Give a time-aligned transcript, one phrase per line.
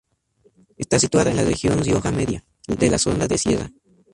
[0.83, 3.69] Está situada en la región Rioja Media, de la zona de Sierra.